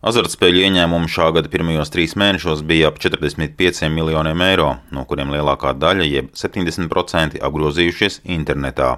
Azartspēļu 0.00 0.62
ieņēmumi 0.64 1.10
šā 1.12 1.26
gada 1.36 1.50
pirmajos 1.52 1.90
trīs 1.92 2.14
mēnešos 2.16 2.62
bija 2.64 2.88
ap 2.88 2.96
45 3.02 3.90
miljoniem 3.92 4.40
eiro, 4.46 4.70
no 4.96 5.02
kuriem 5.04 5.28
lielākā 5.34 5.74
daļa, 5.76 6.06
jeb 6.08 6.30
70%, 6.40 7.36
apgrozījušies 7.44 8.22
internetā. 8.24 8.94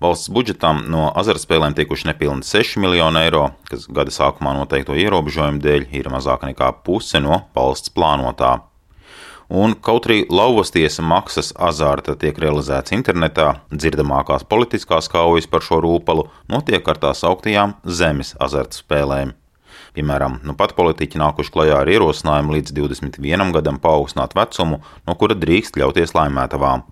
Valsts 0.00 0.30
budžetam 0.32 0.80
no 0.88 1.10
azartspēlēm 1.20 1.76
tikuši 1.76 2.08
nepilni 2.08 2.48
6 2.48 2.80
miljoni 2.80 3.20
eiro, 3.26 3.50
kas 3.68 3.84
gada 3.92 4.14
sākumā 4.14 4.54
noteikto 4.56 4.96
ierobežojumu 4.96 5.60
dēļ 5.66 5.84
ir 6.00 6.08
mazāk 6.14 6.48
nekā 6.48 6.70
puse 6.88 7.20
no 7.20 7.42
valsts 7.52 7.92
plānotā. 7.92 8.54
Un 9.52 9.76
kaut 9.84 10.08
arī 10.08 10.22
lauvas 10.32 10.72
tiesa 10.72 11.04
maksas 11.04 11.52
azarta 11.60 12.16
tiek 12.16 12.40
realizēts 12.40 12.96
internetā, 12.96 13.50
dzirdamākās 13.68 14.48
politiskās 14.48 15.12
kaujas 15.12 15.44
par 15.44 15.60
šo 15.60 15.84
rūpalu 15.84 16.24
notiek 16.48 16.88
ar 16.88 17.04
tās 17.04 17.20
augtajām 17.20 17.76
zemes 17.84 18.32
azartspēlēm. 18.40 19.36
Piemēram, 19.92 20.38
nu 20.48 20.54
pat 20.56 20.72
politiķi 20.72 21.20
nākuši 21.20 21.52
klajā 21.52 21.82
ar 21.82 21.90
ierosinājumu 21.92 22.54
līdz 22.56 22.72
21 22.78 23.50
gadam 23.52 23.76
paaugstināt 23.82 24.32
vecumu, 24.38 24.80
no 25.04 25.14
kura 25.20 25.36
drīkst 25.36 25.76
ļauties 25.76 26.14
laimētavām. 26.16 26.86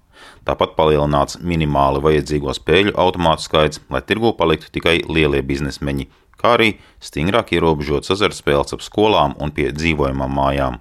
Tāpat 0.45 0.75
palielināts 0.77 1.39
minimāli 1.41 2.03
vajadzīgo 2.05 2.53
spēļu 2.57 2.93
automātu 3.01 3.47
skaits, 3.47 3.81
lai 3.89 4.03
tirgu 4.05 4.35
paliktu 4.37 4.69
tikai 4.75 4.99
lielie 5.09 5.41
biznesmeņi, 5.41 6.11
kā 6.41 6.59
arī 6.59 6.75
stingrāk 7.01 7.55
ierobežots 7.57 8.13
azartspēles 8.13 8.77
ap 8.77 8.85
skolām 8.85 9.33
un 9.41 9.53
pie 9.57 9.71
dzīvojamām 9.73 10.37
mājām. 10.37 10.77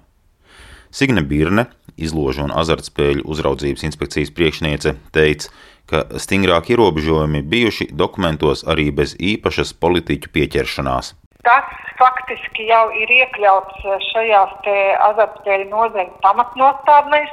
Signe 0.92 1.22
Birne, 1.24 1.68
izložu 1.96 2.44
un 2.44 2.52
azartspēļu 2.52 3.24
uzraudzības 3.32 3.86
inspekcijas 3.86 4.32
priekšniece, 4.36 4.96
teica, 5.14 5.48
ka 5.88 6.04
stingrāk 6.20 6.68
ierobežojumi 6.74 7.40
bijuši 7.48 7.88
dokumentos 7.96 8.66
arī 8.68 8.90
bez 8.92 9.16
īpašas 9.16 9.72
politiķu 9.80 10.34
pieķeršanās. 10.34 11.14
Tas 11.46 11.68
faktiski 12.00 12.66
jau 12.68 12.82
ir 12.96 13.12
iekļauts 13.16 13.84
eh, 13.86 14.02
šajās 14.10 14.68
azartspēļu 15.08 15.68
nozares 15.70 16.12
pamatnostādnēs, 16.24 17.32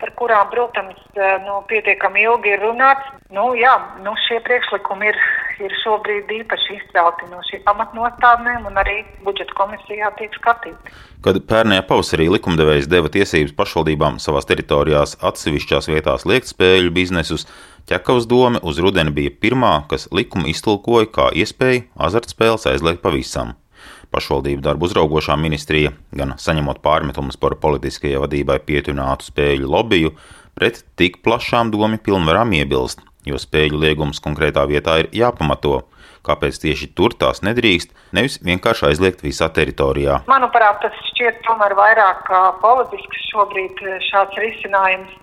par 0.00 0.12
kurām, 0.18 0.48
protams, 0.52 0.98
nu, 1.46 1.60
pietiekami 1.70 2.24
ilgi 2.24 2.54
ir 2.54 2.64
runāts. 2.64 3.06
Nu, 3.34 3.52
jā, 3.58 3.72
nu, 4.04 4.16
šie 4.26 4.40
priekšlikumi 4.46 5.10
ir, 5.12 5.18
ir 5.62 5.74
šobrīd 5.84 6.32
īpaši 6.40 6.78
izcelti 6.78 7.28
no 7.30 7.42
šīm 7.46 7.62
pamatnostādnēm 7.68 8.66
un 8.70 8.80
arī 8.80 9.02
budžeta 9.26 9.54
komisijā 9.58 10.10
tiek 10.18 10.34
skatīti. 10.40 10.94
Kad 11.24 11.42
pērnējā 11.50 11.84
pavasarī 11.88 12.30
likumdevējs 12.32 12.88
deva 12.90 13.12
tiesības 13.12 13.52
pašvaldībām 13.58 14.16
savās 14.24 14.48
teritorijās 14.48 15.18
atsevišķās 15.20 15.90
vietās 15.92 16.24
liekt 16.28 16.50
spēļu 16.50 16.94
biznesus, 16.96 17.46
Ķekavas 17.90 18.28
doma 18.30 18.60
uz 18.62 18.78
rudeni 18.78 19.10
bija 19.10 19.32
pirmā, 19.42 19.72
kas 19.90 20.04
likumu 20.14 20.46
iztulkoja 20.52 21.08
kā 21.10 21.24
iespēju 21.42 21.88
azartspēles 22.06 22.68
aizliegt 22.70 23.02
pavisam. 23.02 23.56
Pašvaldību 24.10 24.64
darbu 24.64 24.88
uzraugošā 24.88 25.36
ministrija, 25.38 25.92
gan 26.16 26.34
saņemot 26.40 26.80
pārmetumus 26.82 27.38
par 27.38 27.54
politiskajai 27.62 28.22
vadībai 28.24 28.58
pietuvinātu 28.66 29.28
spēļu 29.30 29.70
lobiju, 29.70 30.10
pret 30.58 30.82
tik 30.98 31.20
plašām 31.26 31.70
domu 31.70 32.00
pilnvarām 32.02 32.52
iebilst, 32.58 33.04
jo 33.28 33.38
spēļu 33.38 33.78
liegums 33.84 34.22
konkrētā 34.24 34.66
vietā 34.70 34.98
ir 35.04 35.10
jāpamato. 35.14 35.82
Kāpēc 36.26 36.58
tieši 36.60 36.90
tur 36.98 37.14
tās 37.16 37.40
nedrīkst, 37.40 37.94
nevis 38.12 38.36
vienkārši 38.44 38.90
aizliegt 38.90 39.22
visā 39.24 39.46
teritorijā? 39.56 40.18
Manuprāt, 40.28 40.82
tas 40.82 40.98
šķiet 41.14 41.38
tomēr 41.46 41.72
vairāk 41.78 42.28
politisks 42.60 43.30
šobrīd 43.30 43.80
šāds 44.10 44.36
risinājums. 44.42 45.14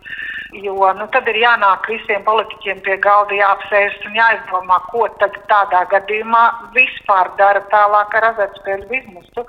Jo 0.55 0.93
nu, 0.95 1.07
tad 1.11 1.27
ir 1.27 1.37
jānāk 1.41 1.89
visiem 1.91 2.23
politiķiem 2.23 2.79
pie 2.85 2.95
galda, 3.03 3.35
jāapsēžas 3.35 4.05
un 4.07 4.15
jāizdomā, 4.15 4.77
ko 4.93 5.07
tad 5.19 5.35
tādā 5.51 5.81
gadījumā 5.91 6.43
vispār 6.75 7.33
dara 7.41 7.59
tālāk 7.73 8.15
ar 8.15 8.29
azartspēļu 8.31 8.87
biznesu. 8.93 9.43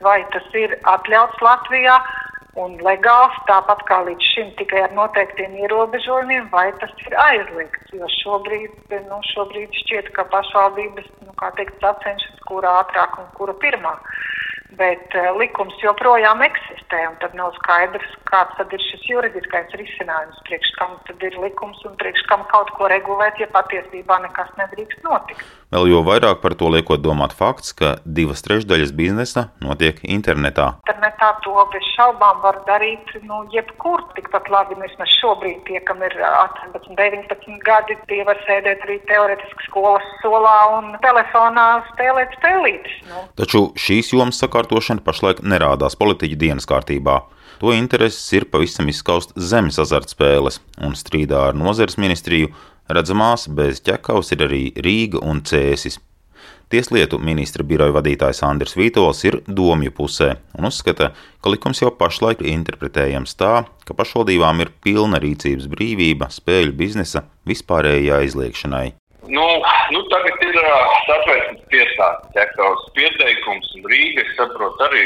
Vai 0.00 0.22
tas 0.32 0.46
ir 0.56 0.72
atļauts 0.88 1.44
Latvijā 1.44 1.98
un 2.58 2.78
legāls, 2.82 3.36
tāpat 3.50 3.84
kā 3.90 4.00
līdz 4.08 4.30
šim 4.32 4.48
tikai 4.58 4.86
ar 4.86 4.94
noteiktiem 4.96 5.58
ierobežojumiem, 5.66 6.48
vai 6.54 6.70
tas 6.80 6.96
ir 7.04 7.18
aizliegts. 7.26 7.92
Jo 7.92 8.08
šobrīd, 8.16 8.96
nu, 9.10 9.20
šobrīd 9.34 9.76
šķiet, 9.82 10.10
ka 10.16 10.24
pašvaldības 10.32 11.12
nu, 11.26 11.36
teikt, 11.60 11.76
sacenšas, 11.84 12.40
kura 12.48 12.78
ātrāk 12.80 13.20
un 13.20 13.28
kura 13.36 13.54
pirmā 13.60 13.98
bet 14.80 15.14
uh, 15.18 15.30
likums 15.38 15.76
joprojām 15.82 16.42
eksistē. 16.46 17.04
Tad 17.22 17.36
nav 17.38 17.52
skaidrs, 17.58 18.10
kāds 18.30 18.56
tad 18.58 18.72
ir 18.74 18.82
šis 18.88 19.06
juridiskais 19.10 19.74
risinājums, 19.80 20.42
priekš 20.48 20.74
kam 20.78 20.96
ir 21.28 21.38
likums 21.42 21.82
un 21.88 21.96
priekš 22.00 22.24
kam 22.30 22.44
kaut 22.52 22.70
ko 22.78 22.90
regulēt, 22.90 23.40
ja 23.42 23.48
patiesībā 23.54 24.20
nekas 24.24 24.52
nedrīkst 24.60 25.04
notikt. 25.06 25.46
Vēl 25.68 25.90
jo 25.90 25.98
vairāk 26.00 26.38
par 26.40 26.54
to 26.56 26.70
liekot 26.72 27.02
domāt 27.04 27.34
fakts, 27.36 27.74
ka 27.76 27.98
divas 28.18 28.40
trešdaļas 28.46 28.92
biznesa 28.96 29.50
notiek 29.60 29.98
internetā. 30.00 30.70
Internetā 30.80 31.28
to 31.44 31.52
bez 31.74 31.84
šaubām 31.92 32.40
var 32.40 32.62
darīt 32.64 33.10
nu, 33.28 33.42
jebkur. 33.52 34.00
Tikpat 34.16 34.48
labi 34.48 34.78
vismaz 34.80 35.12
šobrīd 35.18 35.60
tie, 35.68 35.82
kam 35.84 36.00
ir 36.06 36.16
18, 36.24 36.96
19 36.96 37.60
gadi, 37.66 37.98
tie 38.08 38.22
var 38.24 38.40
sēdēt 38.46 38.86
arī 38.86 38.96
teoretiski 39.10 39.68
skolas 39.68 40.08
solā 40.22 40.56
un 40.78 40.94
telefonā 41.04 41.66
spēlēt 41.90 42.32
spēlītes. 42.38 42.96
Nu. 43.10 43.26
Taču 43.36 43.66
šīs 43.76 44.14
jomas 44.16 44.40
sakārtošana 44.68 45.02
pašlaik 45.04 45.42
nerādās 45.42 45.96
politiķu 45.96 46.36
dienas 46.36 46.66
kārtībā. 46.66 47.22
To 47.60 47.72
intereses 47.72 48.32
ir 48.32 48.44
pavisam 48.44 48.88
izskaust 48.88 49.32
zemes 49.36 49.78
azartspēles, 49.78 50.60
un 50.80 50.94
strīdā 50.94 51.48
ar 51.50 51.54
nozares 51.54 51.96
ministriju 51.98 52.52
Redzamās 52.88 53.48
bez 53.48 53.82
ķekavas 53.84 54.32
ir 54.32 54.44
arī 54.46 54.72
Rīga 54.74 55.20
un 55.20 55.42
Cēsis. 55.42 55.98
Tieslietu 56.72 57.18
ministra 57.18 57.64
biroja 57.64 57.92
vadītājs 57.92 58.42
Andris 58.44 58.76
Vītols 58.76 59.24
ir 59.24 59.42
domju 59.46 59.92
pusē 59.92 60.38
un 60.56 60.68
uzskata, 60.68 61.12
ka 61.40 61.50
likums 61.52 61.82
jau 61.82 61.90
pašlaik 61.90 62.40
ir 62.40 62.52
interpretējams 62.54 63.36
tā, 63.36 63.64
ka 63.84 63.96
pašvaldībām 63.96 64.60
ir 64.64 64.72
pilna 64.84 65.20
rīcības 65.20 65.68
brīvība 65.68 66.28
spēļu 66.32 66.76
biznesa 66.76 67.24
vispārējai 67.48 68.22
aizliekšanai. 68.22 68.86
Nu, 69.28 69.44
nu 69.92 70.00
tagad 70.08 70.44
ir 70.46 70.56
satversmes 71.04 71.64
tiesā 71.72 72.08
ķekavas 72.32 72.86
pieteikums 72.96 73.74
un 73.76 73.88
Rīga, 73.92 74.24
es 74.24 74.30
saprotu, 74.38 74.86
arī 74.86 75.02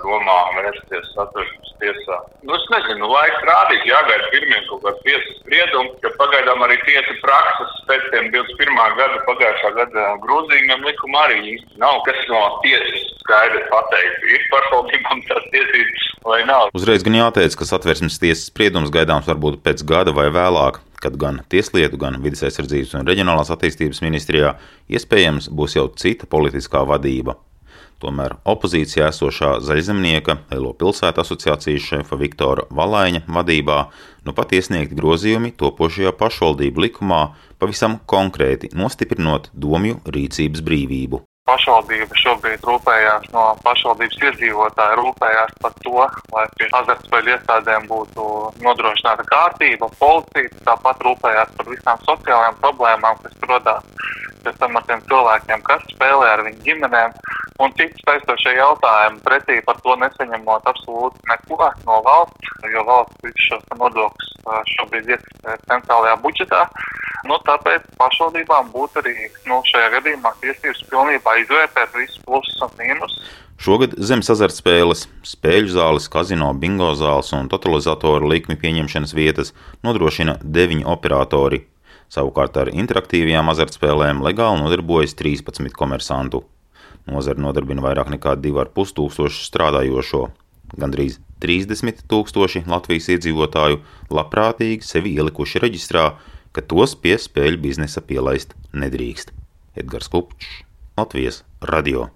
domā 0.00 0.36
vērsties 0.56 1.10
satversmes 1.12 1.74
tiesā. 1.82 2.16
Nu, 2.46 2.54
es 2.56 2.64
nezinu, 2.72 3.10
laiks 3.10 3.44
rādīs, 3.48 3.84
jāgaida 3.90 4.30
pirmie 4.32 4.60
kaut 4.70 4.80
kādi 4.86 5.04
tiesas 5.08 5.36
spriedumi, 5.42 5.92
ka 6.00 6.12
pagaidām 6.16 6.64
arī 6.64 6.78
tiesa 6.86 7.16
prakses 7.20 7.76
pēc 7.90 8.08
tiem 8.14 8.30
21. 8.32 8.96
gada 9.00 9.20
pagājušā 9.28 9.72
gada 9.80 10.06
grozījumiem 10.24 10.88
likuma 10.88 11.26
arī 11.26 11.38
īsti 11.52 11.84
nav, 11.84 12.00
kas 12.08 12.24
no 12.32 12.42
tiesas 12.64 13.04
skaidri 13.20 13.60
pateikt, 13.68 14.28
ir 14.32 14.48
pašvaldībām 14.54 15.24
tās 15.28 15.50
tiesības 15.52 16.03
vai 16.24 16.42
nav. 16.48 16.72
Uzreiz 16.76 17.04
gan 17.06 17.20
jāteic, 17.20 17.54
ka 17.58 17.68
satversmes 17.68 18.18
tiesas 18.22 18.48
spriedums 18.50 18.92
gaidāms 18.94 19.28
varbūt 19.28 19.62
pēc 19.64 19.84
gada 19.88 20.16
vai 20.16 20.30
vēlāk 20.34 20.80
kad 21.04 21.16
gan 21.20 21.42
Tieslietu, 21.52 21.98
gan 22.00 22.16
Vides 22.24 22.40
aizsardzības 22.46 22.94
un 22.96 23.08
reģionālās 23.08 23.50
attīstības 23.52 24.00
ministrijā 24.00 24.54
iespējams 24.88 25.50
būs 25.52 25.76
jau 25.76 25.90
cita 26.00 26.28
politiskā 26.30 26.80
vadība. 26.88 27.36
Tomēr 28.00 28.34
opozīcijā 28.48 29.10
esošā 29.12 29.50
zaļzemnieka 29.64 30.38
Lielo 30.50 30.72
pilsētu 30.80 31.22
asociācijas 31.22 31.84
šefa 31.90 32.18
Viktora 32.20 32.64
Valaiņa 32.80 33.22
vadībā 33.36 33.78
nu 34.24 34.34
pat 34.36 34.56
iesniegti 34.56 34.98
grozījumi 34.98 35.52
topošajā 35.60 36.12
pašvaldību 36.20 36.86
likumā, 36.88 37.20
pavisam 37.60 38.00
konkrēti 38.10 38.72
nostiprinot 38.76 39.52
domju 39.52 40.00
rīcības 40.08 40.64
brīvību. 40.64 41.22
Pašvaldība 41.44 42.16
šobrīd 42.16 42.62
rūpējās 42.64 43.26
no 43.34 43.42
pašvaldības 43.66 44.22
iedzīvotāja, 44.22 44.94
rūpējās 44.96 45.50
par 45.60 45.74
to, 45.84 46.06
lai 46.32 46.44
pie 46.56 46.68
azartspēļu 46.78 47.34
iestādēm 47.34 47.88
būtu 47.90 48.28
nodrošināta 48.64 49.26
kārtība, 49.28 49.90
policija, 50.00 50.62
tāpat 50.70 51.04
rūpējās 51.04 51.52
par 51.58 51.68
visām 51.68 52.00
sociālajām 52.08 52.56
problēmām, 52.64 53.20
kas 53.26 53.36
rodās 53.50 53.84
pēc 54.44 54.56
tam 54.60 54.78
ar 54.80 54.86
tiem 54.88 55.04
cilvēkiem, 55.10 55.62
kas 55.68 55.84
spēlē 55.92 56.32
ar 56.32 56.44
viņu 56.48 56.64
ģimenēm 56.64 57.14
un 57.64 57.76
citi 57.78 58.02
saistošie 58.06 58.56
jautājumi, 58.58 59.22
pretī 59.28 59.60
par 59.68 59.78
to 59.84 59.94
nesaņemot 60.00 60.68
absolūti 60.72 61.28
neko 61.30 61.70
no 61.84 62.00
valsts, 62.08 62.52
jo 62.72 62.88
valsts 62.88 63.24
visus 63.24 63.48
šos 63.50 63.68
nodokļus 63.80 64.32
šobrīd 64.74 65.12
ieskatē 65.14 65.56
centrālajā 65.68 66.16
budžetā. 66.24 66.64
Nu, 67.24 67.38
tāpēc 67.46 67.86
pašvaldībām 67.96 68.68
būtu 68.74 69.00
arī 69.00 69.14
nu, 69.48 69.62
šajā 69.70 69.90
gadījumā 69.96 70.34
tiesības 70.42 70.82
pilnībā 70.90 71.38
izvērtēt 71.40 71.96
visus 71.96 72.20
plusus 72.26 72.60
un 72.66 72.74
mīnusus. 72.80 73.32
Šogad 73.64 73.94
zemes 73.96 74.28
azartspēles, 74.34 75.06
spēļu 75.24 75.70
zāles, 75.72 76.08
kazino, 76.12 76.50
bingo 76.58 76.90
zāles 76.98 77.30
un 77.36 77.48
totalizatoru 77.48 78.28
likmi 78.28 78.58
pieņemšanas 78.60 79.14
vietas 79.16 79.54
nodrošina 79.86 80.36
deviņi 80.42 80.84
operatori. 80.90 81.62
Savukārt 82.12 82.58
ar 82.60 82.70
interaktīvajām 82.74 83.48
azartspēlēm 83.54 84.20
legāli 84.26 84.60
nodarbojas 84.60 85.16
13 85.16 85.72
komersantu. 85.78 86.42
Nozara 87.08 87.40
nodarbina 87.40 87.84
vairāk 87.84 88.10
nekā 88.12 88.36
2,5 88.42 88.92
tūkstošu 88.98 89.46
strādājošo. 89.48 90.26
Gandrīz 90.80 91.18
30 91.44 92.04
tūkstoši 92.10 92.64
Latvijas 92.68 93.10
iedzīvotāju 93.16 93.80
labprātīgi 94.12 94.84
sevi 94.84 95.14
ielikuši 95.16 95.62
reģistrā, 95.64 96.06
ka 96.54 96.62
tos 96.62 96.94
pie 96.94 97.16
spēļu 97.18 97.60
biznesa 97.66 98.02
pielaist 98.06 98.54
nedrīkst. 98.72 99.34
Edgars 99.74 100.10
Kupčs, 100.12 100.62
Latvijas 100.94 101.42
radio. 101.60 102.08